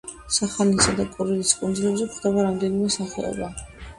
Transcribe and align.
სახალინსა 0.35 0.93
და 0.99 1.05
კურილის 1.17 1.51
კუნძულებზე 1.59 2.07
გვხვდება 2.09 2.45
რამდენიმე 2.47 2.91
სახეობა. 2.97 3.53